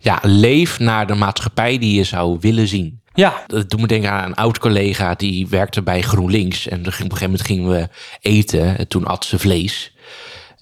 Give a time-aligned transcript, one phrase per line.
[0.00, 3.00] ja, leef naar de maatschappij die je zou willen zien.
[3.14, 6.68] Ja, Dat doet me denken aan een oud collega die werkte bij GroenLinks.
[6.68, 7.88] En op een gegeven moment gingen we
[8.20, 8.78] eten.
[8.78, 9.92] En toen at ze vlees.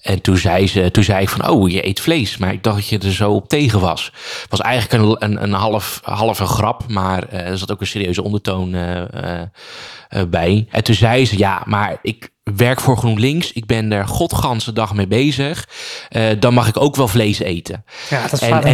[0.01, 2.37] En toen zei, ze, toen zei ik van, oh, je eet vlees.
[2.37, 4.05] Maar ik dacht dat je er zo op tegen was.
[4.41, 7.81] Het was eigenlijk een, een, een half, half een grap, maar eh, er zat ook
[7.81, 10.67] een serieuze ondertoon eh, eh, bij.
[10.69, 13.51] En toen zei ze, ja, maar ik werk voor GroenLinks.
[13.53, 15.67] Ik ben er godganse dag mee bezig.
[16.09, 17.85] Eh, dan mag ik ook wel vlees eten.
[18.09, 18.27] ja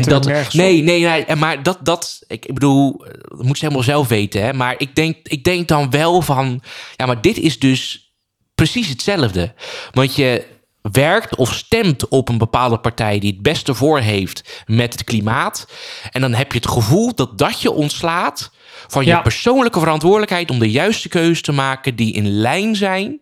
[0.07, 0.53] dat op.
[0.53, 4.41] nee, nee, nee, en maar dat, dat, ik, bedoel, dat moet ze helemaal zelf weten,
[4.43, 4.53] hè.
[4.53, 6.61] Maar ik denk, ik denk dan wel van,
[6.95, 8.13] ja, maar dit is dus
[8.55, 9.53] precies hetzelfde.
[9.91, 10.53] Want je
[10.91, 15.67] werkt of stemt op een bepaalde partij die het beste voor heeft met het klimaat.
[16.11, 18.51] En dan heb je het gevoel dat dat je ontslaat
[18.87, 19.21] van je Ja.
[19.21, 23.21] persoonlijke verantwoordelijkheid om de juiste keuze te maken die in lijn zijn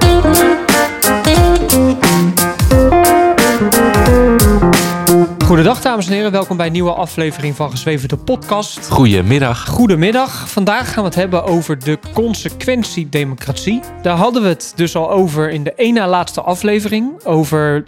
[5.51, 8.89] Goedendag dames en heren, welkom bij een nieuwe aflevering van Gezweven de podcast.
[8.89, 9.67] Goedemiddag.
[9.67, 13.81] Goedemiddag, vandaag gaan we het hebben over de consequentiedemocratie.
[14.01, 17.83] Daar hadden we het dus al over in de na laatste aflevering, over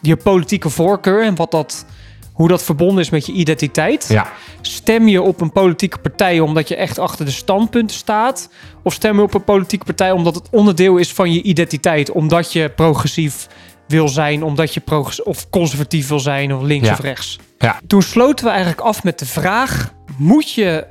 [0.00, 1.86] je politieke voorkeur en wat dat,
[2.32, 4.06] hoe dat verbonden is met je identiteit.
[4.08, 8.50] Ja, Stem je op een politieke partij omdat je echt achter de standpunten staat?
[8.82, 12.10] Of stem je op een politieke partij omdat het onderdeel is van je identiteit?
[12.10, 13.46] Omdat je progressief
[13.88, 14.82] wil zijn, omdat je
[15.24, 16.92] of conservatief wil zijn, of links Ja.
[16.92, 17.38] of rechts?
[17.58, 20.86] ja, Toen sloten we eigenlijk af met de vraag: moet je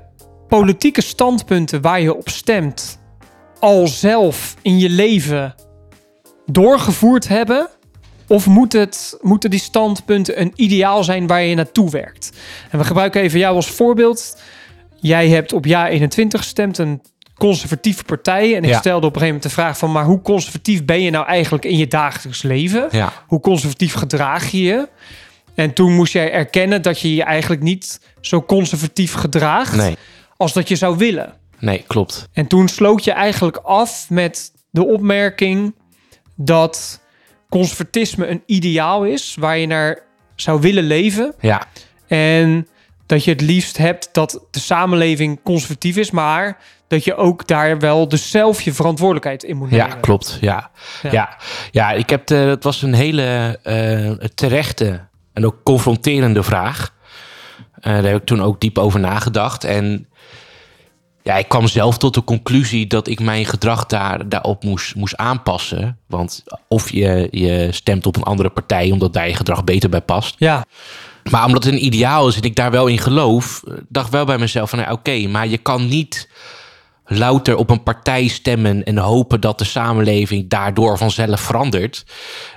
[0.48, 3.00] politieke standpunten waar je op stemt
[3.60, 5.56] al zelf in je leven
[6.46, 7.70] doorgevoerd hebben?
[8.28, 12.31] Of moet het, moeten die standpunten een ideaal zijn waar je naartoe werkt?
[12.72, 14.42] En we gebruiken even jou als voorbeeld.
[15.00, 17.02] Jij hebt op jaar 21 gestemd, een
[17.38, 18.56] conservatieve partij.
[18.56, 18.78] En ik Ja.
[18.79, 19.91] stelde op een gegeven moment de vraag van...
[19.91, 22.88] maar hoe conservatief ben je nou eigenlijk in je dagelijks leven?
[22.91, 24.90] ja, Hoe conservatief gedraag je je?
[25.56, 29.75] En toen moest jij erkennen dat je je eigenlijk niet zo conservatief gedraagt...
[29.75, 29.97] nee,
[30.38, 31.34] als dat je zou willen.
[31.59, 32.28] nee, klopt.
[32.34, 35.75] En toen sloot je eigenlijk af met de opmerking
[36.35, 37.00] dat
[37.50, 40.00] conservatisme een ideaal is waar je naar
[40.35, 41.34] zou willen leven.
[41.40, 41.68] Ja,
[42.07, 42.68] En
[43.06, 46.57] dat je het liefst hebt dat de samenleving conservatief is, maar
[46.88, 49.88] dat je ook daar wel dus zelf je verantwoordelijkheid in moet nemen.
[49.88, 50.38] ja, klopt.
[50.41, 51.12] Ja, Ja.
[51.12, 51.38] ja.
[51.72, 56.94] ja, ik heb de, het was een hele eh, terechte en ook confronterende vraag.
[57.79, 59.63] Eh, daar heb ik toen ook diep over nagedacht.
[59.63, 60.07] En
[61.24, 65.16] ja, ik kwam zelf tot de conclusie dat ik mijn gedrag daar, daarop moest, moest
[65.16, 65.97] aanpassen.
[66.07, 70.01] Want of je, je stemt op een andere partij omdat daar je gedrag beter bij
[70.01, 70.35] past.
[70.38, 70.66] Ja,
[71.31, 74.25] Maar omdat het een ideaal is en ik daar wel in geloof, eh, dacht wel
[74.25, 76.29] bij mezelf van, nou, oké, maar je kan niet
[77.08, 82.04] louter op een partij stemmen en hopen dat de samenleving daardoor vanzelf verandert.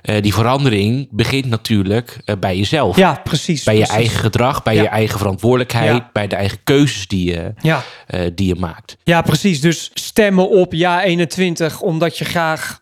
[0.03, 2.97] Eh, die verandering begint natuurlijk eh, bij jezelf.
[2.97, 3.65] ja precies.
[3.65, 4.83] Bij je eigen gedrag, bij Ja.
[4.83, 6.11] je eigen verantwoordelijkheid, Ja.
[6.13, 7.83] bij de eigen keuzes die je, Ja.
[8.07, 8.97] eh, die je maakt.
[9.05, 9.61] Ja, precies.
[9.61, 12.81] Dus stemmen op ja 21 omdat je graag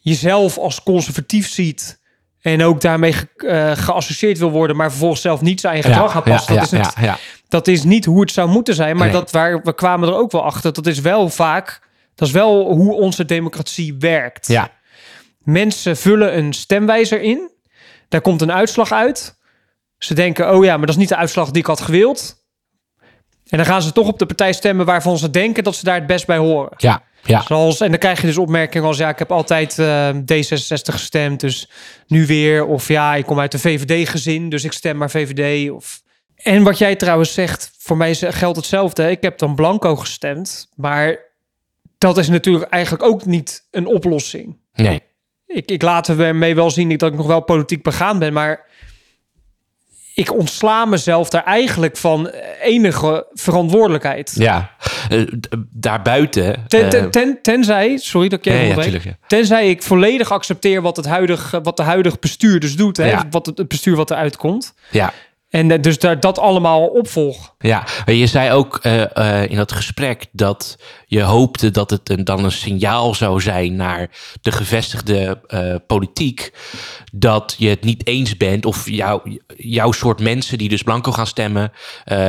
[0.00, 1.98] jezelf als conservatief ziet.
[2.40, 6.48] En ook daarmee ge- geassocieerd wil worden, maar vervolgens zelf niet zijn eigen gedrag aanpast.
[6.48, 6.94] ja, dat, is het.
[7.48, 8.96] Dat is niet hoe het zou moeten zijn.
[8.96, 9.16] Maar Nee.
[9.16, 10.72] dat waar, we kwamen er ook wel achter.
[10.72, 11.80] Dat is wel vaak,
[12.14, 14.46] dat is wel hoe onze democratie werkt.
[14.46, 14.70] Ja,
[15.38, 17.50] Mensen vullen een stemwijzer in.
[18.08, 19.38] Daar komt een uitslag uit.
[19.98, 22.44] Ze denken, oh ja, maar dat is niet de uitslag die ik had gewild.
[23.48, 25.94] En dan gaan ze toch op de partij stemmen waarvan ze denken dat ze daar
[25.94, 26.72] het best bij horen.
[26.76, 27.42] ja, ja.
[27.42, 28.96] Zoals, en dan krijg je dus opmerkingen als...
[28.98, 31.70] ja, ik heb altijd eh, D66 gestemd, dus
[32.06, 32.66] nu weer.
[32.66, 35.70] Of ja, ik kom uit een VVD-gezin, dus ik stem maar VVD.
[35.70, 36.02] Of...
[36.36, 39.10] En wat jij trouwens zegt, voor mij geldt hetzelfde.
[39.10, 41.18] Ik heb dan blanco gestemd, maar
[41.98, 44.56] dat is natuurlijk eigenlijk ook niet een oplossing.
[44.74, 45.02] Nee.
[45.46, 48.64] Ik, ik laat ermee wel zien dat ik nog wel politiek begaan ben, maar
[50.14, 52.26] ik ontsla mezelf daar eigenlijk van
[52.62, 54.32] enige verantwoordelijkheid.
[54.34, 54.70] Ja,
[55.08, 55.22] Eh,
[55.70, 56.64] daarbuiten.
[56.68, 59.00] Ten, ten, eh, ten- tenzij, sorry dat ik je even ja, onderbreek.
[59.00, 59.26] tuurlijk, ja.
[59.28, 62.96] Tenzij ik volledig accepteer wat het huidige, wat de huidige bestuur dus doet.
[62.96, 63.08] Hè?
[63.10, 63.24] Ja.
[63.30, 64.74] Wat het, het bestuur wat eruit komt.
[64.90, 65.12] ja,
[65.56, 67.54] En eh, dus daar, dat allemaal opvolg.
[67.58, 72.44] Ja, je zei ook eh, eh, in dat gesprek dat je hoopte dat het dan
[72.44, 74.10] een signaal zou zijn naar
[74.40, 75.40] de gevestigde
[75.86, 76.52] politiek.
[77.12, 81.26] Dat je het niet eens bent of jou, jouw soort mensen die dus blanco gaan
[81.26, 81.72] stemmen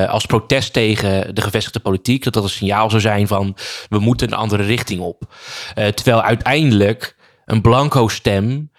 [0.08, 2.24] als protest tegen de gevestigde politiek.
[2.24, 3.58] Dat dat een signaal zou zijn van
[3.90, 5.34] we moeten een andere richting op.
[5.74, 7.16] Terwijl uiteindelijk
[7.46, 8.72] een blanco stem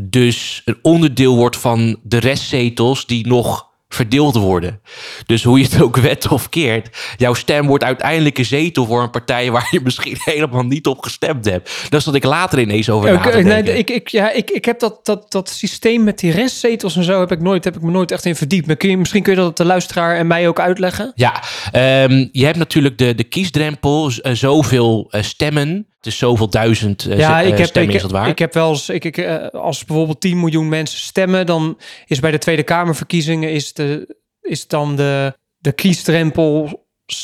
[0.00, 4.80] dus een onderdeel wordt van de restzetels die nog verdeeld worden.
[5.26, 9.02] Dus hoe je het ook wet of keert, jouw stem wordt uiteindelijk een zetel voor
[9.02, 11.86] een partij waar je misschien helemaal niet op gestemd hebt.
[11.88, 14.64] Dat is wat ik later ineens over na eh, nee, ik, ik, ja, ik, ik
[14.64, 17.82] heb dat, dat, dat systeem met die restzetels en zo heb ik, nooit, heb ik
[17.82, 18.66] me nooit echt in verdiept.
[18.66, 21.12] Maar kun je, misschien kun je dat de luisteraar en mij ook uitleggen?
[21.14, 21.42] Ja,
[21.72, 25.86] ehm, je hebt natuurlijk de, de kiesdrempel, eh, zoveel eh, stemmen.
[26.02, 28.28] Dus zoveel duizend eh, Ja, z- ik eh, heb, stemmen is dat waar.
[28.28, 32.20] ik heb wel eens, ik, ik, eh, als bijvoorbeeld 10 miljoen mensen stemmen, dan is
[32.20, 36.80] bij de Tweede Kamerverkiezingen is, de, is dan de, de kiesdrempel
[37.12, 37.18] 66.666.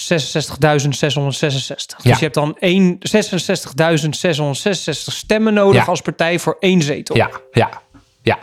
[2.03, 2.03] Ja.
[2.03, 5.91] Dus je hebt dan één- 66.666 stemmen nodig Ja.
[5.91, 7.17] als partij voor één zetel.
[7.17, 7.83] Ja, ja,
[8.29, 8.39] ja.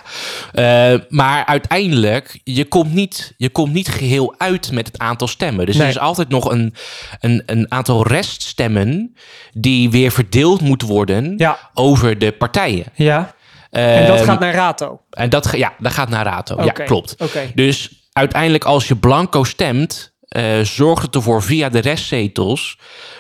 [0.94, 5.66] Eh, maar uiteindelijk, je komt, niet, je komt niet geheel uit met het aantal stemmen.
[5.66, 5.84] Dus Nee.
[5.84, 6.74] er is altijd nog een,
[7.20, 9.16] een, een aantal reststemmen
[9.54, 11.58] die weer verdeeld moeten worden Ja.
[11.74, 12.86] over de partijen.
[12.94, 13.34] Ja,
[13.72, 15.02] en dat Ehm, gaat naar Rato.
[15.10, 16.64] En dat, ja, dat gaat naar Rato.
[16.64, 17.16] Ja, klopt.
[17.56, 22.80] Dus uiteindelijk als je blanco stemt, eh, zorgt het ervoor via de restzetels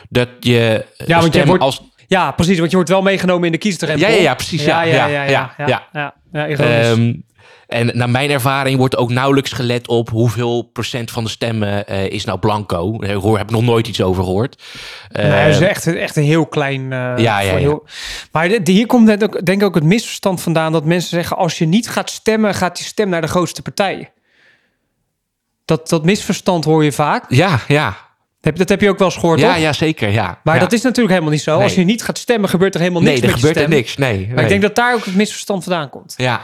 [0.09, 3.45] dat je eh, Ja, want stem wordt- als Ja, precies, want je wordt wel meegenomen
[3.45, 4.07] in de kiesdrempel.
[4.07, 5.53] Ja, ja, ja, precies, ja, ja, ja, ja,
[5.93, 6.47] ja, ja.
[6.47, 7.13] Ehm,
[7.67, 12.05] en naar mijn ervaring wordt ook nauwelijks gelet op hoeveel procent van de stemmen eh,
[12.09, 12.97] is nou blanco.
[12.99, 14.63] Daar hoor, heb ik nog nooit iets over gehoord.
[15.11, 16.81] Nee, dat is Ehm, echt, echt een heel klein...
[16.81, 17.85] eh, ja, ja, heel-
[18.31, 20.71] Maar de- de- hier komt net ook, denk ik ook het misverstand vandaan...
[20.71, 22.53] dat mensen zeggen, als je niet gaat stemmen...
[22.55, 24.11] gaat die stem naar de grootste partij.
[25.65, 27.25] Dat, dat misverstand hoor je vaak.
[27.29, 27.97] ja, ja.
[28.45, 29.61] Heb, dat heb je ook wel eens gehoord, Ja, toch?
[29.61, 30.09] ja, zeker.
[30.09, 30.39] Ja.
[30.43, 30.61] Maar ja.
[30.61, 31.55] dat is natuurlijk helemaal niet zo.
[31.55, 31.63] Nee.
[31.63, 33.75] Als je niet gaat stemmen, gebeurt er helemaal nee, niks er met je gebeurt er
[33.75, 33.97] niks.
[33.97, 34.43] Nee, Maar nee.
[34.43, 36.13] ik denk dat daar ook het misverstand vandaan komt.
[36.17, 36.41] Ja,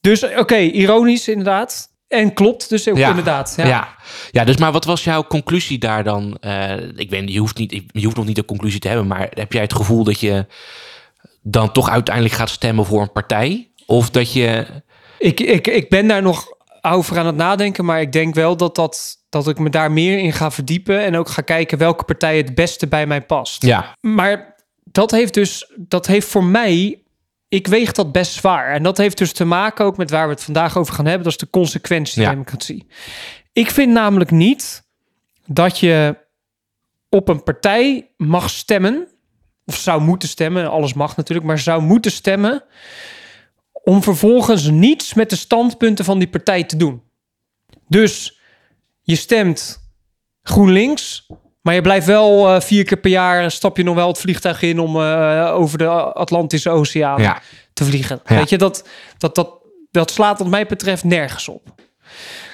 [0.00, 1.88] Dus oké, ironisch inderdaad.
[2.08, 3.08] En klopt dus ook ja.
[3.08, 3.54] inderdaad.
[3.56, 3.66] Ja.
[3.66, 3.88] Ja.
[4.30, 4.44] Ja.
[4.44, 6.36] dus maar wat was jouw conclusie daar dan?
[6.40, 9.28] Eh, ik weet, je hoeft, niet, je hoeft nog niet een conclusie te hebben, maar
[9.30, 10.46] heb jij het gevoel dat je
[11.42, 13.70] dan toch uiteindelijk gaat stemmen voor een partij?
[13.86, 14.66] Of dat je.
[15.18, 16.55] Ik, ik, ik ben daar nog
[16.92, 20.18] over aan het nadenken, maar ik denk wel dat, dat, dat ik me daar meer
[20.18, 23.62] in ga verdiepen en ook ga kijken welke partij het beste bij mij past.
[23.62, 24.54] Ja, Maar
[24.84, 27.02] dat heeft dus, dat heeft voor mij,
[27.48, 28.72] ik weeg dat best zwaar.
[28.72, 31.24] En dat heeft dus te maken ook met waar we het vandaag over gaan hebben,
[31.24, 32.86] dat is de consequentiedemocratie.
[33.52, 34.82] Ik vind namelijk niet
[35.46, 36.16] dat je
[37.08, 39.08] op een partij mag stemmen,
[39.64, 42.64] of zou moeten stemmen, alles mag natuurlijk, maar zou moeten stemmen,
[43.88, 47.02] om vervolgens niets met de standpunten van die partij te doen.
[47.88, 48.40] Dus
[49.02, 49.90] je stemt
[50.42, 51.26] GroenLinks,
[51.62, 54.62] maar je blijft wel eh, vier keer per jaar stap je nog wel het vliegtuig
[54.62, 57.40] in om eh, over de Atlantische Oceaan ja,
[57.72, 58.20] te vliegen.
[58.24, 58.36] Ja.
[58.36, 58.88] Weet je, dat,
[59.18, 59.50] dat, dat,
[59.90, 61.74] dat slaat wat mij betreft nergens op.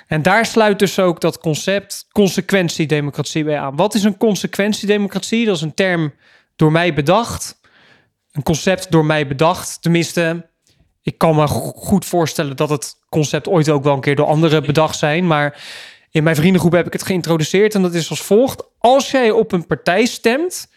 [0.07, 3.77] En daar sluit dus ook dat concept consequentiedemocratie bij aan.
[3.77, 5.47] Wat is een consequentiedemocratie?
[5.47, 6.15] Dat is een term
[6.57, 7.61] door mij bedacht.
[8.33, 9.83] Een concept door mij bedacht.
[9.83, 10.51] Tenminste,
[11.03, 14.27] ik kan me go- goed voorstellen dat het concept ooit ook wel een keer door
[14.27, 15.27] anderen bedacht zijn.
[15.27, 15.63] Maar
[16.11, 18.63] in mijn vriendengroep heb ik het geïntroduceerd en dat is als volgt.
[18.79, 20.71] Als jij op een partij stemt,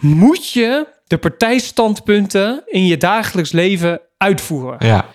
[0.00, 4.86] moet je de partijstandpunten in je dagelijks leven uitvoeren.
[4.86, 5.08] ja,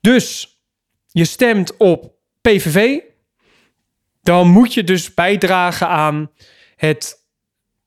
[0.00, 0.58] Dus
[1.06, 2.98] je stemt op PVV,
[4.22, 6.30] dan moet je dus bijdragen aan
[6.76, 7.18] het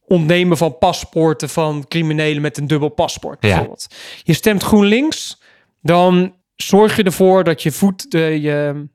[0.05, 3.37] ontnemen van paspoorten van criminelen met een dubbel paspoort.
[3.41, 3.47] Ja.
[3.47, 3.87] Bijvoorbeeld.
[4.23, 5.41] Je stemt GroenLinks,
[5.83, 8.87] dan zorg je ervoor dat je voet, de, je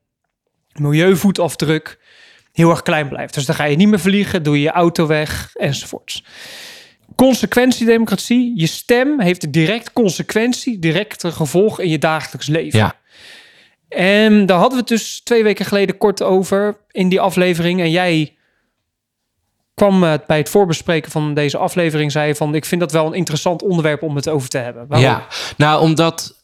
[0.73, 1.99] milieuvoetafdruk
[2.51, 3.33] heel erg klein blijft.
[3.33, 6.23] Dus dan ga je niet meer vliegen, doe je je auto weg enzovoorts.
[7.15, 12.79] Consequentiedemocratie, je stem heeft een direct consequentie, directe gevolg in je dagelijks leven.
[12.79, 12.97] ja.
[13.89, 17.79] En daar hadden we het dus twee weken geleden kort over in die aflevering.
[17.79, 18.37] En jij
[19.73, 23.05] kwam eh, bij het voorbespreken van deze aflevering, zei je van, ik vind dat wel
[23.05, 24.87] een interessant onderwerp om het over te hebben.
[24.87, 25.07] Waarom?
[25.07, 25.27] Ja,
[25.57, 26.38] nou, omdat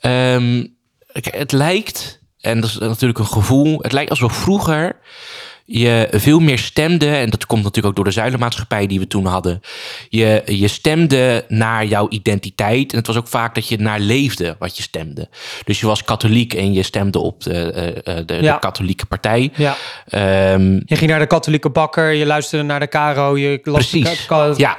[0.00, 0.66] ehm,
[1.12, 4.96] het lijkt, en dat is natuurlijk een gevoel, het lijkt alsof vroeger
[5.64, 9.26] je veel meer stemde, en dat komt natuurlijk ook door de zuilenmaatschappij die we toen
[9.26, 9.60] hadden.
[10.08, 12.90] Je, je stemde naar jouw identiteit.
[12.92, 15.28] En het was ook vaak dat je naar leefde wat je stemde.
[15.64, 18.52] Dus je was katholiek en je stemde op de, eh, eh, de, Ja.
[18.54, 19.50] de katholieke partij.
[19.56, 19.76] Ja.
[20.08, 23.98] Ehm, Je ging naar de katholieke bakker, je luisterde naar de Caro, je las de
[24.00, 24.26] precies.
[24.26, 24.78] ka- Ja,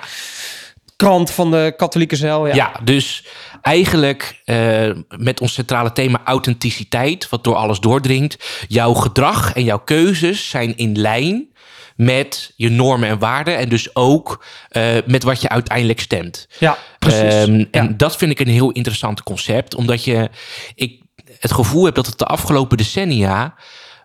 [0.95, 2.47] krant van de katholieke zeil.
[2.47, 2.55] Ja.
[2.55, 3.25] Ja, dus
[3.61, 8.65] eigenlijk uh, met ons centrale thema authenticiteit, wat door alles doordringt.
[8.67, 11.49] Jouw gedrag en jouw keuzes zijn in lijn
[11.95, 13.57] met je normen en waarden.
[13.57, 16.47] En dus ook uh, met wat je uiteindelijk stemt.
[16.59, 17.47] Ja, precies.
[17.47, 19.75] Um, en dat vind ik een heel interessant concept.
[19.75, 20.29] Omdat je,
[20.75, 21.01] ik
[21.39, 23.55] het gevoel heb dat het de afgelopen decennia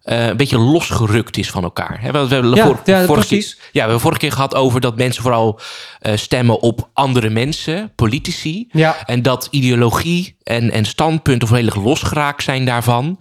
[0.07, 1.99] uh, een beetje losgerukt is van elkaar.
[2.01, 3.55] we hebben ja, vor, ja, vorige, precies.
[3.55, 5.61] Keer, ja, we hebben vorige keer gehad over dat mensen vooral
[6.03, 8.69] uh, stemmen op andere mensen, politici.
[8.71, 8.97] Ja.
[9.07, 13.17] En dat ideologie en, en standpunten volledig losgeraakt zijn daarvan.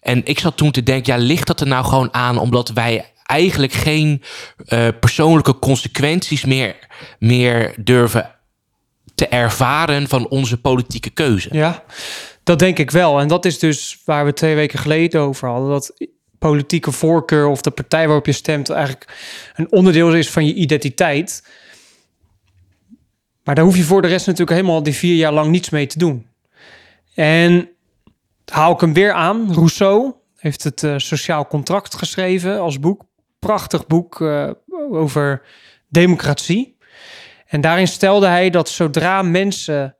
[0.00, 3.12] En ik zat toen te denken, ja, ligt dat er nou gewoon aan omdat wij
[3.22, 4.22] eigenlijk geen
[4.68, 6.76] uh, persoonlijke consequenties meer,
[7.18, 8.30] meer durven
[9.14, 11.48] te ervaren van onze politieke keuze?
[11.52, 11.82] Ja,
[12.48, 13.20] dat denk ik wel.
[13.20, 15.70] En dat is dus waar we twee weken geleden over hadden.
[15.70, 15.92] Dat
[16.38, 19.16] politieke voorkeur of de partij waarop je stemt eigenlijk
[19.54, 21.48] een onderdeel is van je identiteit.
[23.44, 25.86] Maar daar hoef je voor de rest natuurlijk helemaal die vier jaar lang niets mee
[25.86, 26.26] te doen.
[27.14, 27.68] En
[28.44, 29.54] haal ik hem weer aan.
[29.54, 33.04] Rousseau heeft het uh, Sociaal Contract geschreven als boek.
[33.38, 34.50] Prachtig boek uh,
[34.90, 35.42] over
[35.88, 36.76] democratie.
[37.46, 39.96] En daarin stelde hij dat zodra mensen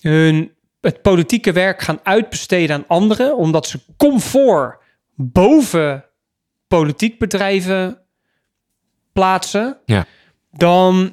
[0.00, 4.78] hun het politieke werk gaan uitbesteden aan anderen, omdat ze comfort
[5.14, 6.04] boven
[6.68, 7.98] politiek bedrijven
[9.12, 10.06] plaatsen, ja.
[10.50, 11.12] dan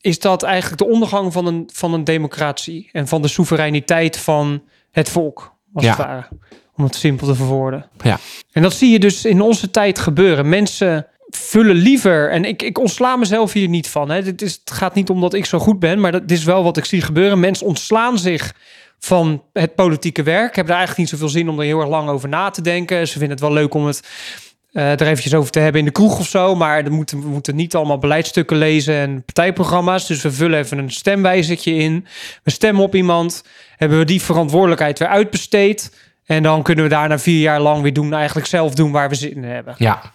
[0.00, 4.62] is dat eigenlijk de ondergang van een, van een democratie en van de soevereiniteit van
[4.90, 5.90] het volk, als ja.
[5.90, 6.28] het ware.
[6.76, 7.88] Om het simpel te verwoorden.
[8.02, 8.18] Ja.
[8.52, 10.48] En dat zie je dus in onze tijd gebeuren.
[10.48, 14.10] Mensen vullen liever, en ik, ik ontsla mezelf hier niet van.
[14.10, 14.22] Hè.
[14.22, 16.62] Dit is, het gaat niet om dat ik zo goed ben, maar dat is wel
[16.62, 17.40] wat ik zie gebeuren.
[17.40, 18.54] Mensen ontslaan zich
[18.98, 20.54] van het politieke werk.
[20.54, 23.06] Hebben er eigenlijk niet zoveel zin om er heel erg lang over na te denken.
[23.06, 24.02] Ze vinden het wel leuk om het
[24.72, 26.54] uh, er eventjes over te hebben in de kroeg of zo.
[26.54, 30.06] Maar we moeten, we moeten niet allemaal beleidstukken lezen en partijprogramma's.
[30.06, 32.06] Dus we vullen even een stemwijzertje in.
[32.42, 33.44] We stemmen op iemand.
[33.76, 35.92] Hebben we die verantwoordelijkheid weer uitbesteed.
[36.24, 39.14] En dan kunnen we daarna vier jaar lang weer doen, eigenlijk zelf doen waar we
[39.14, 39.74] zin in hebben.
[39.78, 40.12] Ja,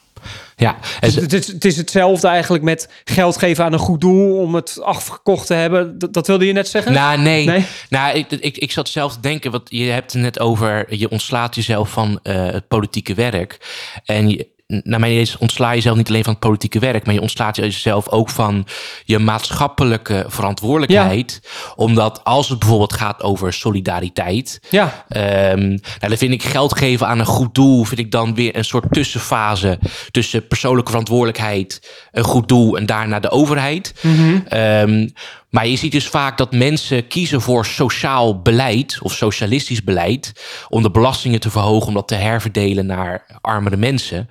[0.55, 0.77] ja.
[1.00, 4.55] Dus het, is, het is hetzelfde eigenlijk met geld geven aan een goed doel om
[4.55, 6.00] het afgekocht te hebben.
[6.00, 6.93] Dat, dat wilde je net zeggen?
[6.93, 7.46] Nou, nee.
[7.46, 7.65] nee?
[7.89, 11.10] Nou, ik, ik, ik zat zelf te denken, want je hebt het net over, je
[11.10, 13.58] ontslaat jezelf van uh, het politieke werk.
[14.05, 17.13] En je, naar mijn idee ontsla je jezelf niet alleen van het politieke werk, maar
[17.13, 18.67] je ontslaat jezelf ook van
[19.03, 21.41] je maatschappelijke verantwoordelijkheid.
[21.75, 25.05] Omdat als het bijvoorbeeld gaat over solidariteit, ja.
[25.51, 28.55] Um, nou, dan vind ik geld geven aan een goed doel, vind ik dan weer
[28.55, 29.79] een soort tussenfase
[30.12, 33.93] tussen persoonlijke verantwoordelijkheid, een goed doel en daarna de overheid.
[34.01, 34.60] Mm -hmm.
[34.60, 35.13] um,
[35.53, 40.31] maar je ziet dus vaak dat mensen kiezen voor sociaal beleid of socialistisch beleid
[40.69, 44.29] om de belastingen te verhogen, om dat te herverdelen naar armere mensen.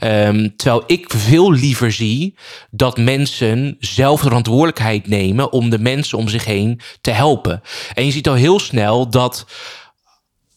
[0.00, 2.34] Um, terwijl ik veel liever zie
[2.70, 7.62] dat mensen zelf de verantwoordelijkheid nemen om de mensen om zich heen te helpen.
[7.94, 9.46] En je ziet al heel snel dat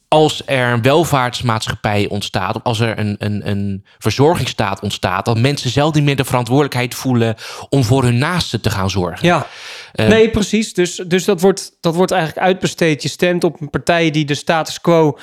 [0.07, 5.69] als er een welvaartsmaatschappij ontstaat, of als er een, een, een verzorgingsstaat ontstaat, dat mensen
[5.69, 7.35] zelf niet meer de verantwoordelijkheid voelen
[7.69, 9.27] om voor hun naasten te gaan zorgen.
[9.27, 9.47] Ja,
[9.95, 10.73] uh, nee, precies.
[10.73, 13.03] Dus, dus dat, wordt, dat wordt eigenlijk uitbesteed.
[13.03, 15.17] Je stemt op een partij die de status quo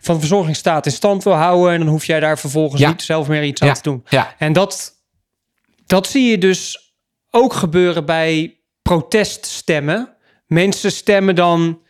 [0.00, 1.72] van de verzorgingsstaat in stand wil houden.
[1.72, 2.88] En dan hoef jij daar vervolgens ja.
[2.88, 4.04] niet zelf meer iets aan te doen.
[4.08, 4.34] Ja.
[4.38, 4.92] En dat,
[5.86, 6.92] dat zie je dus
[7.30, 10.16] ook gebeuren bij proteststemmen.
[10.46, 11.80] Mensen stemmen dan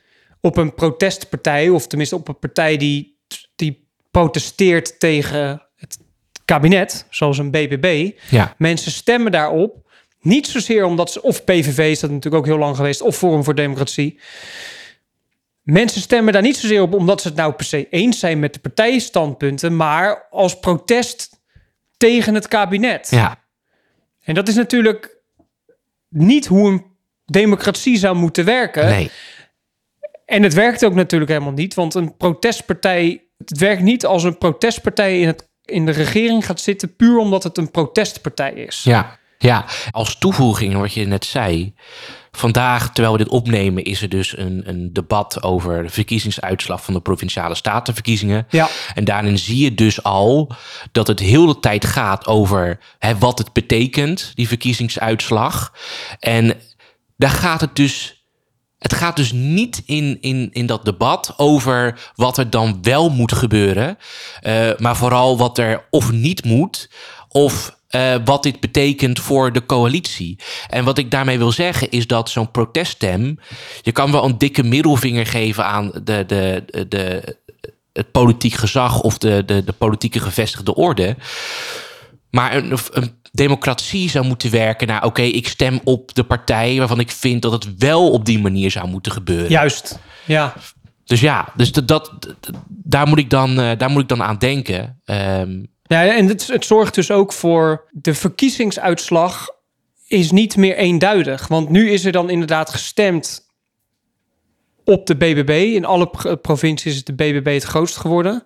[0.43, 3.19] op een protestpartij, of tenminste op een partij die,
[3.57, 5.99] die protesteert tegen het
[6.45, 8.11] kabinet, zoals een BBB.
[8.31, 8.55] Ja.
[8.59, 9.91] Mensen stemmen daarop.
[10.21, 13.45] Niet zozeer omdat ze, of PVV is dat natuurlijk ook heel lang geweest, of Forum
[13.45, 14.21] voor Democratie.
[15.63, 18.55] Mensen stemmen daar niet zozeer op omdat ze het nou per se eens zijn met
[18.55, 21.41] de partijstandpunten, maar als protest
[21.97, 23.11] tegen het kabinet.
[23.11, 23.39] Ja.
[24.23, 25.17] En dat is natuurlijk
[26.09, 26.85] niet hoe een
[27.25, 28.89] democratie zou moeten werken.
[28.89, 29.11] Nee.
[30.33, 34.39] En het werkt ook natuurlijk helemaal niet, want een protestpartij, het werkt niet als een
[34.39, 38.83] protestpartij in, het, in de regering gaat zitten, puur omdat het een protestpartij is.
[38.83, 39.65] Ja, ja.
[39.91, 41.75] als toevoeging wat je net zei.
[42.31, 46.95] Vandaag, terwijl we dit opnemen, is er dus een, een debat over de verkiezingsuitslag van
[46.95, 48.47] de provinciale statenverkiezingen.
[48.51, 48.69] Ja.
[48.95, 50.53] En daarin zie je dus al
[50.93, 55.73] dat het heel de tijd gaat over hè, wat het betekent, die verkiezingsuitslag.
[56.19, 56.55] En
[57.17, 58.22] daar gaat het dus
[58.83, 63.33] het gaat dus niet in, in, in dat debat over wat er dan wel moet
[63.33, 63.99] gebeuren,
[64.43, 66.91] uh, maar vooral wat er of niet moet,
[67.29, 70.39] of uh, wat dit betekent voor de coalitie.
[70.69, 73.39] En wat ik daarmee wil zeggen is dat zo'n proteststem,
[73.83, 77.37] je kan wel een dikke middelvinger geven aan de, de, de, de
[77.93, 81.17] het politiek gezag of de, de, de politieke gevestigde orde.
[82.33, 85.05] Maar een, een democratie zou moeten werken naar...
[85.05, 88.71] oké, ik stem op de partij waarvan ik vind dat het wel op die manier
[88.71, 89.51] zou moeten gebeuren.
[89.51, 90.55] Juist, ja.
[91.05, 92.13] Dus ja, dus dat, dat,
[92.69, 95.01] daar, moet ik dan, eh, daar moet ik dan aan denken.
[95.05, 99.49] Ehm, Ja, en het, het zorgt dus ook voor de verkiezingsuitslag
[100.07, 101.49] is niet meer eenduidig.
[101.49, 103.51] Want nu is er dan inderdaad gestemd
[104.85, 105.73] op de BBB.
[105.75, 108.45] In alle pro- provincies is de BBB het grootst geworden.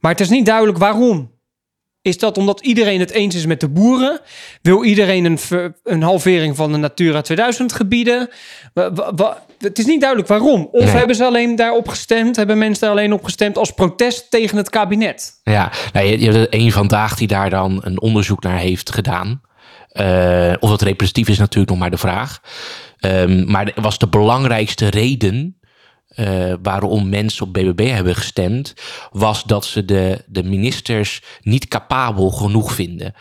[0.00, 1.30] Maar het is niet duidelijk waarom.
[2.02, 4.20] Is dat omdat iedereen het eens is met de boeren?
[4.62, 5.38] Wil iedereen een,
[5.84, 8.28] een halvering van de Natura 2000 gebieden?
[9.58, 10.68] Het is niet duidelijk waarom.
[10.72, 10.94] Of Nee.
[10.94, 12.36] hebben ze alleen daarop gestemd?
[12.36, 15.40] Hebben mensen daar alleen op gestemd als protest tegen het kabinet?
[15.42, 19.40] Ja, nou, je, je hebt één vandaag die daar dan een onderzoek naar heeft gedaan.
[19.88, 22.40] Eh, of dat representatief is natuurlijk nog maar de vraag.
[22.98, 25.60] Ehm, maar was de belangrijkste reden
[26.14, 28.74] eh, waarom mensen op BBB hebben gestemd,
[29.10, 33.14] was dat ze de, de ministers niet capabel genoeg vinden.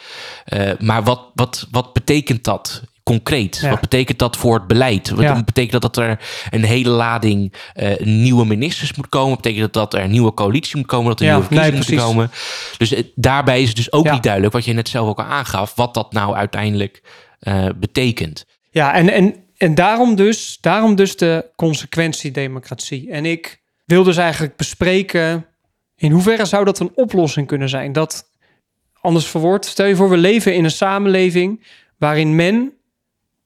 [0.46, 3.58] Eh, maar wat, wat, wat betekent dat concreet?
[3.62, 3.70] Ja.
[3.70, 5.10] Wat betekent dat voor het beleid?
[5.10, 5.44] Wat Ja.
[5.44, 6.20] betekent dat dat er
[6.50, 9.36] een hele lading eh, nieuwe ministers moet komen?
[9.36, 11.10] Betekent dat dat er een nieuwe coalitie moet komen?
[11.10, 12.32] Dat er Ja, nieuwe verkiezingen nee, moeten komen?
[12.78, 15.76] Dus daarbij is het dus ook niet duidelijk, wat je net zelf ook al aangaf,
[15.76, 17.04] wat dat nou uiteindelijk
[17.76, 18.46] betekent.
[18.72, 23.12] Ja, en, en, en daarom, dus, daarom dus de consequentiedemocratie.
[23.12, 25.46] En ik wil dus eigenlijk bespreken...
[25.96, 27.92] in hoeverre zou dat een oplossing kunnen zijn?
[27.92, 28.32] Dat,
[29.02, 30.10] anders verwoord, stel je voor...
[30.10, 31.66] we leven in een samenleving
[31.98, 32.74] waarin men...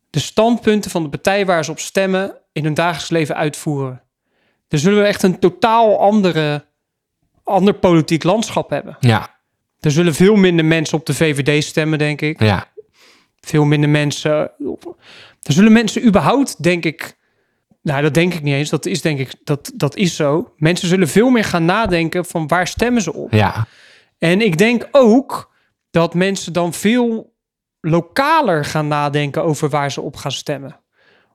[0.09, 2.37] de standpunten van de partij waar ze op stemmen...
[2.51, 4.01] in hun dagelijks leven uitvoeren.
[4.67, 6.65] Dan zullen we echt een totaal andere,
[7.43, 8.97] ander politiek landschap hebben.
[8.99, 9.39] Ja,
[9.79, 12.71] Er zullen veel minder mensen op de VVD stemmen, denk ik ja,
[13.39, 14.51] veel minder mensen.
[15.47, 17.17] Er zullen mensen überhaupt, denk ik.
[17.81, 18.69] Nou, dat denk ik niet eens.
[18.69, 20.53] Dat is denk ik, dat, dat is zo.
[20.57, 23.31] Mensen zullen veel meer gaan nadenken van waar stemmen ze op.
[23.33, 23.67] ja,
[24.17, 25.53] En ik denk ook
[25.91, 27.33] dat mensen dan veel
[27.81, 30.79] lokaler gaan nadenken over waar ze op gaan stemmen.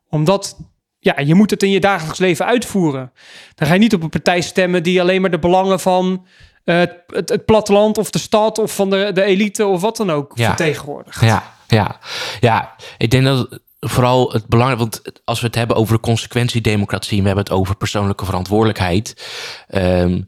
[0.08, 0.56] Omdat,
[0.98, 3.12] ja, je moet het in je dagelijks leven uitvoeren.
[3.54, 6.26] Dan ga je niet op een partij stemmen die alleen maar de belangen van
[6.64, 10.10] eh, het, het platteland of de stad of van de, de elite of wat dan
[10.10, 10.46] ook Ja.
[10.46, 11.20] vertegenwoordigt.
[11.20, 11.98] ja, ja.
[12.40, 17.16] Ja, ik denk dat vooral het belangrijk, want als we het hebben over de consequentiedemocratie,
[17.16, 19.30] en we hebben het over persoonlijke verantwoordelijkheid,
[19.68, 20.22] ehm,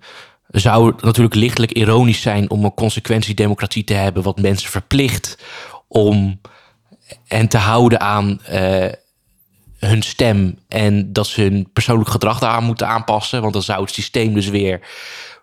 [0.48, 5.38] zou het natuurlijk lichtelijk ironisch zijn om een consequentiedemocratie te hebben, wat mensen verplicht
[5.88, 6.40] om
[7.28, 8.92] en te houden aan eh,
[9.78, 13.94] hun stem en dat ze hun persoonlijk gedrag daaraan moeten aanpassen, want dan zou het
[13.94, 14.80] systeem dus weer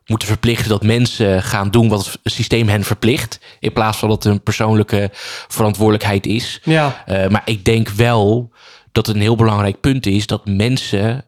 [0.10, 4.24] moeten verplichten dat mensen gaan doen wat het systeem hen verplicht, in plaats van dat
[4.24, 5.10] het een persoonlijke
[5.48, 6.60] verantwoordelijkheid is.
[6.64, 8.52] Ja, Uh, maar ik denk wel
[8.92, 11.26] dat het een heel belangrijk punt is dat mensen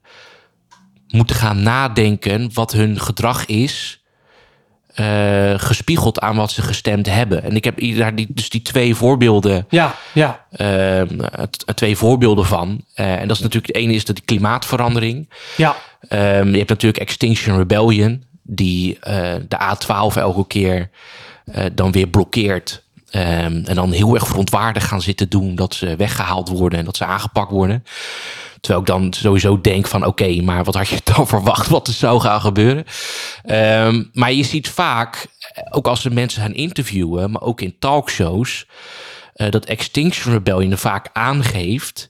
[1.08, 4.02] moeten gaan nadenken wat hun gedrag is,
[4.96, 7.44] uh, gespiegeld aan wat ze gestemd hebben.
[7.44, 10.46] En ik heb hier daar die, dus die twee voorbeelden, ja, ja.
[10.58, 11.02] uh,
[11.50, 12.86] t- twee voorbeelden van.
[12.96, 15.30] Uh, en dat is natuurlijk het ene is dat die klimaatverandering.
[15.58, 15.76] Ja,
[16.10, 20.89] Um, je hebt natuurlijk Extinction Rebellion, die uh, de A12 elke keer
[21.45, 22.83] uh, dan weer blokkeert.
[23.15, 23.21] Um,
[23.65, 27.05] en dan heel erg verontwaardigd gaan zitten doen dat ze weggehaald worden en dat ze
[27.05, 27.83] aangepakt worden.
[28.59, 31.93] Terwijl ik dan sowieso denk van oké, maar wat had je dan verwacht wat er
[31.93, 32.85] zou gaan gebeuren?
[33.85, 35.27] Um, maar je ziet vaak,
[35.69, 38.67] ook als ze mensen gaan interviewen, maar ook in talkshows,
[39.33, 42.09] dat Extinction Rebellion vaak aangeeft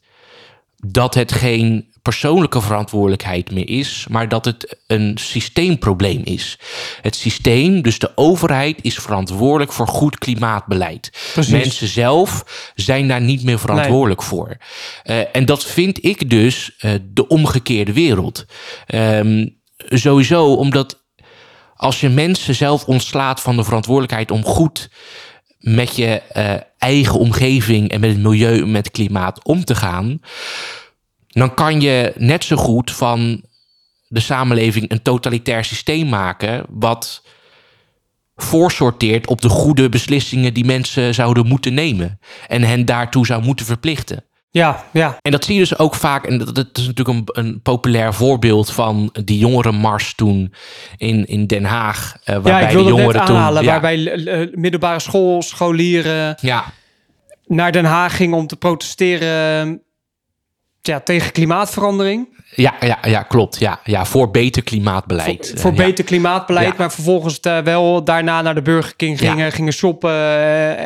[0.86, 6.60] dat het geen persoonlijke verantwoordelijkheid meer is, maar dat het een systeemprobleem is.
[7.02, 11.10] Het systeem, dus de overheid, is verantwoordelijk voor goed klimaatbeleid.
[11.34, 11.52] Precies.
[11.52, 14.30] Mensen zelf zijn daar niet meer verantwoordelijk nee.
[14.30, 14.58] voor.
[15.04, 18.46] Uh, en dat vind ik dus uh, de omgekeerde wereld.
[18.88, 21.00] Um, sowieso omdat
[21.76, 24.90] als je mensen zelf ontslaat van de verantwoordelijkheid om goed
[25.60, 30.22] met je uh, eigen omgeving en met het milieu, met het klimaat om te gaan,
[31.32, 33.44] dan kan je net zo goed van
[34.08, 37.24] de samenleving een totalitair systeem maken, wat
[38.36, 43.66] voorsorteert op de goede beslissingen die mensen zouden moeten nemen en hen daartoe zou moeten
[43.66, 44.24] verplichten.
[44.54, 45.18] Ja, ja.
[45.22, 48.14] En dat zie je dus ook vaak, en dat, dat is natuurlijk een, een populair
[48.14, 50.54] voorbeeld van die jongerenmars toen
[50.98, 52.16] in, in Den Haag.
[52.20, 55.42] Uh, waarbij ja, ik wilde de jongeren net toen, aanhalen, ja, waarbij uh, middelbare school,
[55.42, 56.66] scholieren ja,
[57.46, 59.82] naar Den Haag gingen om te protesteren
[60.82, 62.40] ja, tegen klimaatverandering.
[62.56, 63.60] Ja, ja, ja, klopt.
[63.60, 65.48] Ja, ja, voor beter klimaatbeleid.
[65.50, 66.74] Voor, voor uh, beter klimaatbeleid, Ja.
[66.78, 69.50] maar vervolgens uh, wel daarna naar de Burger King gingen, Ja.
[69.50, 70.86] gingen shoppen uh,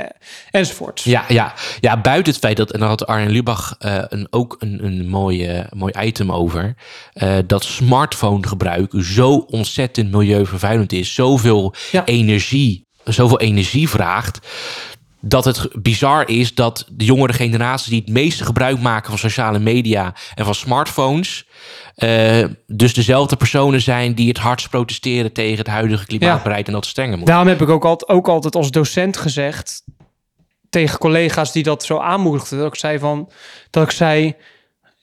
[0.52, 1.04] enzovoorts.
[1.04, 4.56] Ja, ja, ja, buiten het feit dat, en daar had Arjen Lubach uh, een, ook
[4.60, 6.76] een, een mooie, mooi item over,
[7.46, 11.74] dat smartphonegebruik zo ontzettend milieuvervuilend is, zoveel
[12.06, 14.40] energie, zoveel energie vraagt,
[15.28, 19.60] dat het bizar is dat de jongere generaties die het meeste gebruik maken van sociale
[19.60, 21.48] media en van smartphones,
[21.98, 26.86] uh, dus dezelfde personen zijn die het hardst protesteren tegen het huidige klimaatbeleid en dat
[26.86, 27.28] strenger moet.
[27.28, 29.84] Daarom heb ik ook altijd, ook altijd als docent gezegd
[30.70, 33.32] tegen collega's die dat zo aanmoedigden, dat ik zei van,
[33.70, 34.36] dat ik zei,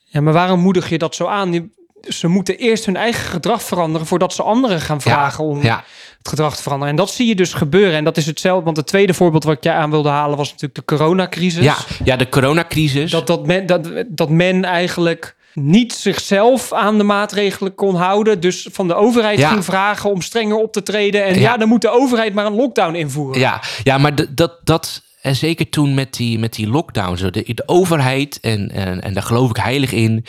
[0.05, 1.71] ja, maar waarom moedig je dat zo aan?
[2.09, 5.85] Ze moeten eerst hun eigen gedrag veranderen voordat ze anderen gaan vragen om ja.
[6.23, 6.95] Het gedrag te veranderen.
[6.95, 7.95] En dat zie je dus gebeuren.
[7.95, 8.65] En dat is hetzelfde.
[8.65, 11.65] Want het tweede voorbeeld wat ik jij aan wilde halen was natuurlijk de coronacrisis.
[11.65, 13.11] Ja, ja de coronacrisis.
[13.11, 18.41] Dat, dat, men, dat, dat men eigenlijk niet zichzelf aan de maatregelen kon houden.
[18.41, 21.25] Dus van de overheid ging vragen om strenger op te treden.
[21.25, 21.41] En ja.
[21.41, 23.41] ja, dan moet de overheid maar een lockdown invoeren.
[23.41, 27.55] Ja, ja maar dat, dat, en zeker toen met die, met die lockdown, zo de,
[27.55, 30.25] de overheid, en, en, en daar geloof ik heilig in,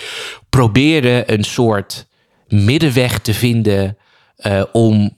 [0.50, 2.08] probeerde een soort
[2.48, 3.98] middenweg te vinden
[4.48, 5.18] uh, om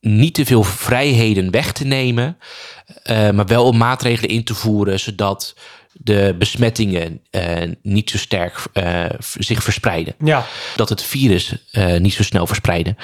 [0.00, 2.38] niet te veel vrijheden weg te nemen,
[3.10, 5.54] uh, maar wel om maatregelen in te voeren zodat
[5.92, 8.62] de besmettingen uh, niet zo sterk
[9.38, 10.14] zich verspreiden.
[10.24, 10.46] Ja.
[10.76, 11.54] Dat het virus
[11.98, 12.96] niet zo snel verspreiden.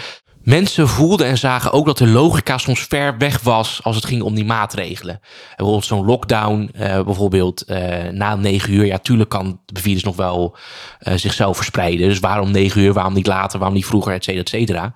[0.44, 4.22] Mensen voelden en zagen ook dat de logica soms ver weg was als het ging
[4.22, 5.20] om die maatregelen.
[5.56, 8.86] Bijvoorbeeld zo'n lockdown, uh, bijvoorbeeld uh, na negen uur.
[8.86, 10.56] Ja, tuurlijk kan de virus nog wel
[11.00, 12.08] uh, zichzelf verspreiden.
[12.08, 14.92] Dus waarom negen uur, waarom niet later, waarom niet vroeger, et cetera, et cetera.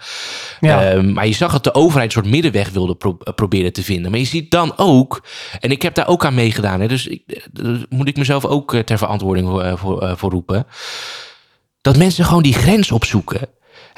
[0.60, 0.94] Ja.
[0.94, 4.10] Uh, maar je zag dat de overheid een soort middenweg wilde pro proberen te vinden.
[4.10, 5.22] Maar je ziet dan ook,
[5.60, 6.80] en ik heb daar ook aan meegedaan.
[6.80, 7.48] Hè, dus ik,
[7.88, 10.66] moet ik mezelf ook ter verantwoording voor, voor roepen.
[11.80, 13.48] Dat mensen gewoon die grens opzoeken.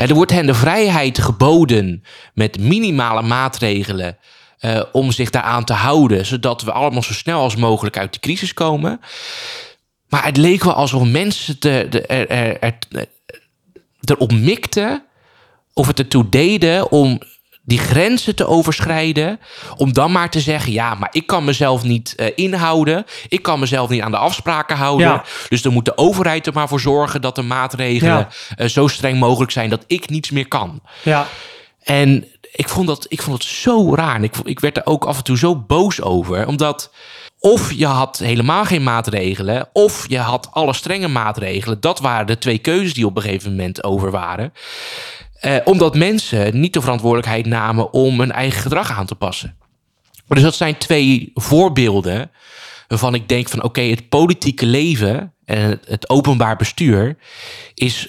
[0.08, 4.18] Er wordt hen de vrijheid geboden met minimale maatregelen
[4.60, 8.20] uh, om zich daaraan te houden, zodat we allemaal zo snel als mogelijk uit de
[8.20, 9.00] crisis komen.
[10.08, 13.06] Maar het leek wel alsof mensen te, de, er, er, er,
[14.04, 15.04] erop mikten
[15.72, 17.20] of het ertoe deden om
[17.70, 19.40] die grenzen te overschrijden.
[19.76, 23.06] Om dan maar te zeggen: ja, maar ik kan mezelf niet uh, inhouden.
[23.28, 25.06] Ik kan mezelf niet aan de afspraken houden.
[25.06, 25.24] Ja.
[25.48, 28.28] Dus dan moet de overheid er maar voor zorgen dat de maatregelen ja.
[28.58, 30.80] uh, zo streng mogelijk zijn dat ik niets meer kan.
[31.02, 31.26] Ja.
[31.82, 34.14] En ik vond dat, ik vond het zo raar.
[34.14, 36.46] En ik, ik werd er ook af en toe zo boos over.
[36.46, 36.90] Omdat
[37.38, 41.80] of je had helemaal geen maatregelen, of je had alle strenge maatregelen.
[41.80, 44.52] Dat waren de twee keuzes die op een gegeven moment over waren.
[45.40, 49.56] Eh, omdat mensen niet de verantwoordelijkheid namen om hun eigen gedrag aan te passen.
[50.28, 52.30] Dus dat zijn twee voorbeelden
[52.88, 57.16] waarvan ik denk van oké, het politieke leven en het openbaar bestuur
[57.74, 58.08] is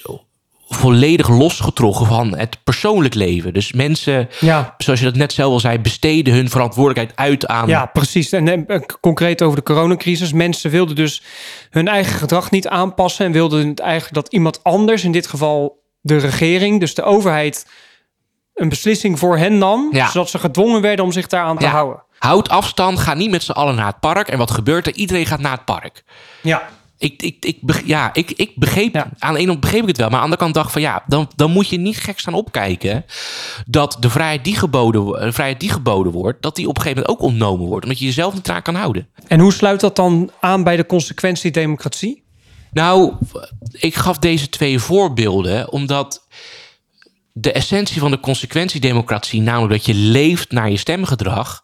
[0.70, 3.54] volledig losgetrokken van het persoonlijk leven.
[3.54, 4.76] Dus mensen, ja.
[4.78, 7.68] zoals je dat net zelf al zei, besteden hun verantwoordelijkheid uit aan.
[7.68, 8.32] Ja, precies.
[8.32, 10.34] En, en concreet over de coronacrisis.
[10.34, 11.24] Mensen wilden dus
[11.70, 15.81] hun eigen gedrag niet aanpassen en wilden het eigenlijk dat iemand anders, in dit geval
[16.02, 17.68] de regering, dus de overheid,
[18.54, 19.90] een beslissing voor hen nam.
[19.92, 20.10] Ja.
[20.10, 22.04] Zodat ze gedwongen werden om zich daaraan te houden.
[22.18, 24.28] Houd afstand, ga niet met z'n allen naar het park.
[24.28, 24.94] En wat gebeurt er?
[24.94, 26.04] Iedereen gaat naar het park.
[26.42, 26.70] Ja.
[26.98, 29.10] Ik, ik, ik, ja, ik, ik begreep, ja.
[29.20, 30.82] aan de ene kant begreep ik het wel, maar aan de andere kant dacht van
[30.82, 33.06] ja, dan, dan moet je niet gek staan opkijken
[33.66, 37.04] dat de vrijheid die geboden, de vrijheid die geboden wordt, dat die op een gegeven
[37.04, 39.08] moment ook ontnomen wordt, omdat je jezelf niet eraan kan houden.
[39.28, 42.21] En hoe sluit dat dan aan bij de consequentie democratie?
[42.72, 43.14] Nou,
[43.72, 46.28] ik gaf deze twee voorbeelden omdat
[47.34, 51.64] de essentie van de consequentiedemocratie, namelijk dat je leeft naar je stemgedrag,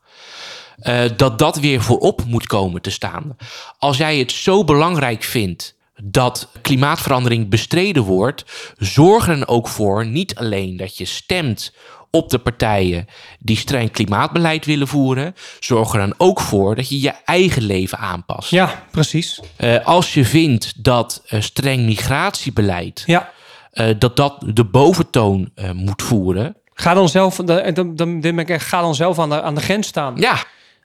[0.79, 3.35] uh, dat dat weer voorop moet komen te staan.
[3.77, 8.45] Als jij het zo belangrijk vindt dat klimaatverandering bestreden wordt,
[8.77, 11.73] zorg er dan ook voor niet alleen dat je stemt
[12.11, 13.07] op de partijen
[13.39, 15.35] die streng klimaatbeleid willen voeren.
[15.59, 18.49] Zorg er dan ook voor dat je je eigen leven aanpast.
[18.49, 19.39] Ja, precies.
[19.59, 23.29] Uh, als je vindt dat uh, streng migratiebeleid, ja.
[23.73, 26.55] uh, dat dat de boventoon moet voeren.
[26.73, 30.15] Ga dan zelf, dan, dan, dan, ga dan zelf aan de, aan de grens staan.
[30.17, 30.37] Ja.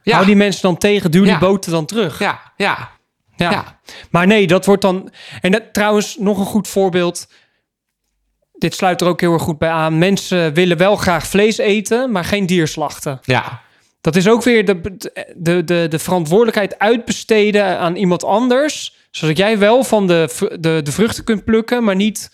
[0.03, 0.13] ja.
[0.13, 1.29] Hou die mensen dan tegen, duw ja.
[1.29, 2.19] die boten dan terug.
[2.19, 2.91] Ja, ja.
[3.35, 3.51] Ja.
[3.51, 3.79] ja.
[4.11, 5.11] Maar nee, dat wordt dan.
[5.41, 7.27] En dat, trouwens, nog een goed voorbeeld
[8.63, 9.97] dit sluit er ook heel erg goed bij aan.
[9.97, 13.19] Mensen willen wel graag vlees eten, maar geen dier slachten.
[13.23, 13.61] Ja.
[14.01, 14.81] Dat is ook weer de,
[15.35, 18.95] de, de, de verantwoordelijkheid uitbesteden aan iemand anders.
[19.11, 22.31] Zodat jij wel van de, de, de vruchten kunt plukken, maar niet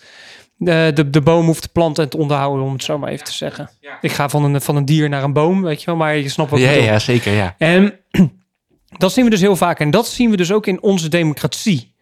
[0.55, 3.25] de, de, de boom hoeft te planten en te onderhouden, om het zo maar even
[3.25, 3.69] te zeggen.
[3.79, 3.97] Ja.
[4.01, 6.29] Ik ga van een, van een dier naar een boom, weet je wel, maar je
[6.29, 7.55] snapt wat ja, ik Ja, zeker, ja.
[7.57, 7.99] En
[8.97, 9.79] dat zien we dus heel vaak.
[9.79, 11.93] En dat zien we dus ook in onze democratie.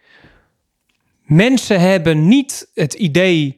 [1.22, 3.57] Mensen hebben niet het idee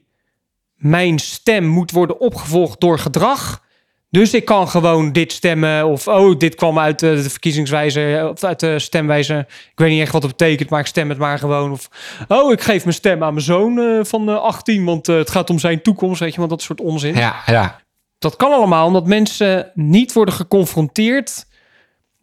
[0.80, 3.62] mijn stem moet worden opgevolgd door gedrag.
[4.10, 5.86] Dus ik kan gewoon dit stemmen.
[5.86, 8.28] Of oh, dit kwam uit de, verkiezingswijze.
[8.32, 9.46] Of uit de stemwijze.
[9.48, 11.70] Ik weet niet echt wat het betekent, maar ik stem het maar gewoon.
[11.70, 11.88] Of
[12.28, 14.84] oh, ik geef mijn stem aan mijn zoon uh, van uh, 18.
[14.84, 16.20] Want uh, het gaat om zijn toekomst.
[16.20, 17.14] Weet je, want dat soort onzin.
[17.14, 17.80] Ja, ja.
[18.18, 21.46] Dat kan allemaal omdat mensen niet worden geconfronteerd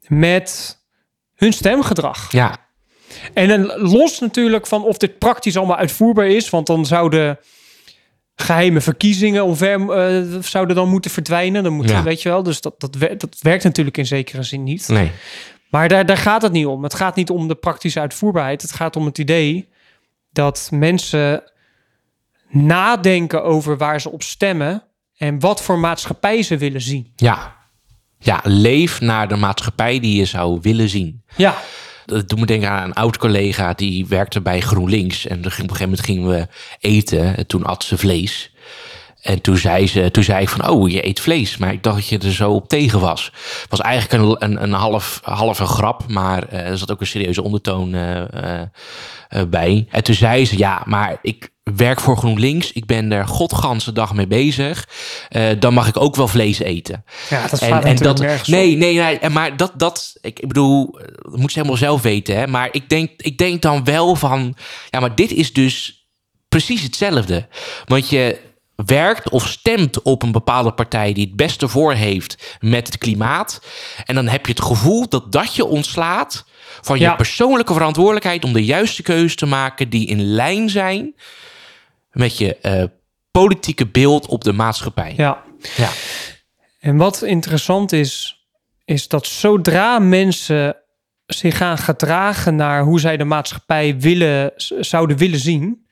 [0.07, 0.77] met
[1.35, 2.31] hun stemgedrag.
[2.31, 2.57] Ja,
[3.33, 7.39] En dan los natuurlijk van of dit praktisch allemaal uitvoerbaar is, want dan zouden
[8.41, 11.63] geheime verkiezingen omver eh, zouden dan moeten verdwijnen.
[11.63, 12.03] Dan moet, Ja.
[12.03, 14.87] weet je wel, dus dat, dat, dat werkt natuurlijk in zekere zin niet.
[14.87, 15.11] nee.
[15.69, 16.83] Maar daar, daar gaat het niet om.
[16.83, 18.61] Het gaat niet om de praktische uitvoerbaarheid.
[18.61, 19.69] Het gaat om het idee
[20.31, 21.43] dat mensen
[22.49, 24.83] nadenken over waar ze op stemmen
[25.17, 27.11] en wat voor maatschappij ze willen zien.
[27.15, 27.55] Ja.
[28.19, 31.23] Ja, leef naar de maatschappij die je zou willen zien.
[31.35, 31.55] Ja,
[32.07, 35.27] Dat doet me denken aan een oud collega die werkte bij GroenLinks.
[35.27, 36.47] En op een gegeven moment gingen we
[36.79, 37.37] eten.
[37.37, 38.51] En toen at ze vlees.
[39.21, 41.57] En toen zei, ze, toen zei ik van, oh, je eet vlees.
[41.57, 43.31] Maar ik dacht dat je er zo op tegen was.
[43.61, 47.01] Het was eigenlijk een, een, een half, half een grap, maar eh, er zat ook
[47.01, 48.67] een serieuze ondertoon eh, eh,
[49.27, 49.87] eh, bij.
[49.89, 52.71] En toen zei ze, ja, maar ik werk voor GroenLinks.
[52.71, 54.89] Ik ben er godganse dag mee bezig.
[55.29, 57.03] Eh, dan mag ik ook wel vlees eten.
[57.29, 58.55] ja dat En, en dat, nergens op.
[58.55, 62.47] nee, nee, maar dat, dat, ik, ik bedoel, dat moet ze helemaal zelf weten, hè.
[62.47, 64.55] Maar ik denk, ik denk dan wel van,
[64.89, 66.07] ja, maar dit is dus
[66.49, 67.47] precies hetzelfde.
[67.85, 68.45] Want je
[68.85, 73.61] werkt of stemt op een bepaalde partij die het beste voor heeft met het klimaat.
[74.05, 76.45] En dan heb je het gevoel dat dat je ontslaat
[76.87, 77.15] van je Ja.
[77.15, 81.15] persoonlijke verantwoordelijkheid om de juiste keuze te maken die in lijn zijn
[82.11, 82.83] met je eh,
[83.31, 85.13] politieke beeld op de maatschappij.
[85.17, 85.43] Ja.
[85.75, 85.89] Ja.
[86.79, 88.41] En wat interessant is,
[88.85, 90.75] is dat zodra mensen
[91.25, 95.87] zich gaan gedragen naar hoe zij de maatschappij willen, zouden willen zien,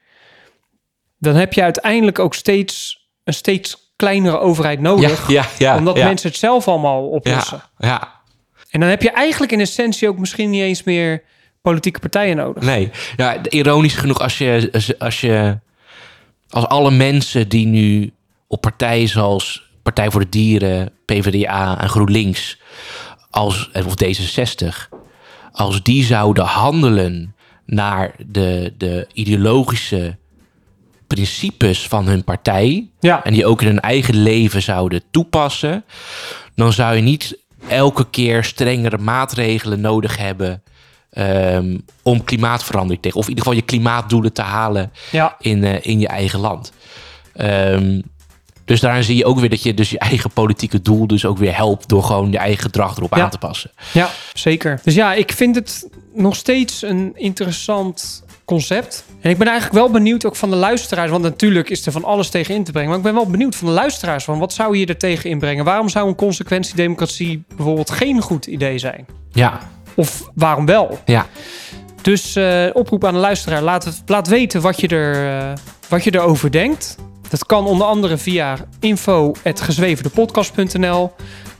[1.17, 5.27] dan heb je uiteindelijk ook steeds een steeds kleinere overheid nodig.
[5.29, 7.61] ja, ja, omdat mensen het zelf allemaal oplossen.
[7.77, 8.14] Ja, ja.
[8.75, 11.23] En dan heb je eigenlijk in essentie ook misschien niet eens meer
[11.61, 12.63] politieke partijen nodig.
[12.63, 15.59] Nee, ja, ironisch genoeg als je, als- als je
[16.49, 18.11] als alle mensen die nu
[18.47, 22.59] op partijen zoals Partij voor de Dieren, PvdA en GroenLinks
[23.29, 24.67] als of D66,
[25.51, 27.35] als die zouden handelen
[27.65, 30.17] naar de, de ideologische
[31.07, 35.85] principes van hun partij Ja, en die ook in hun eigen leven zouden toepassen,
[36.55, 40.63] dan zou je niet elke keer strengere maatregelen nodig hebben
[41.09, 45.77] ehm, om klimaatverandering tegen, of in ieder geval je klimaatdoelen te halen ja, in, eh,
[45.81, 46.71] in je eigen land.
[47.33, 48.01] Ehm,
[48.65, 51.37] dus daarin zie je ook weer dat je dus je eigen politieke doel dus ook
[51.37, 53.23] weer helpt door gewoon je eigen gedrag erop Ja.
[53.23, 53.71] aan te passen.
[53.93, 54.79] ja, zeker.
[54.83, 59.05] Dus ja, ik vind het nog steeds een interessant concept.
[59.21, 62.03] En ik ben eigenlijk wel benieuwd ook van de luisteraars, want natuurlijk is er van
[62.03, 62.89] alles tegen in te brengen.
[62.89, 65.65] Maar ik ben wel benieuwd van de luisteraars van wat zou je er tegen inbrengen?
[65.65, 69.05] Waarom zou een consequentiedemocratie bijvoorbeeld geen goed idee zijn?
[69.31, 69.59] Ja,
[69.95, 70.99] Of waarom wel?
[71.05, 71.25] ja,
[72.01, 73.61] Dus eh, oproep aan de luisteraar.
[73.61, 75.53] Laat, het, laat weten wat je, er, eh,
[75.89, 76.95] wat je erover denkt.
[77.29, 81.11] Dat kan onder andere via info.gezwevendepodcast.nl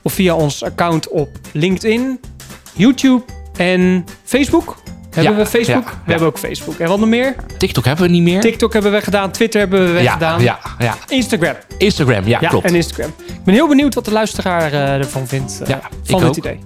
[0.02, 2.20] of via ons account op LinkedIn,
[2.72, 3.22] YouTube
[3.56, 4.76] en Facebook.
[5.16, 5.84] Hebben Ja, we Facebook?
[5.84, 6.10] ja, we ja.
[6.10, 6.78] hebben ook Facebook.
[6.78, 7.34] En wat nog meer?
[7.58, 8.40] TikTok hebben we niet meer.
[8.40, 10.42] TikTok hebben we gedaan, Twitter hebben we ja, gedaan.
[10.42, 10.94] ja, ja.
[11.08, 11.54] Instagram.
[11.78, 12.66] Instagram, ja, Ja, klopt.
[12.66, 13.12] en Instagram.
[13.26, 16.36] Ik ben heel benieuwd wat de luisteraar eh, ervan vindt eh, van dit ook.
[16.36, 16.58] idee.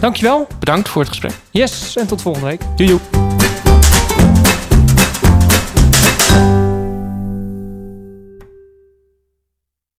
[0.00, 0.46] Dankjewel.
[0.58, 1.32] Bedankt voor het gesprek.
[1.50, 2.60] Yes, en tot volgende week.
[2.76, 2.88] Doei.
[2.88, 3.00] doei.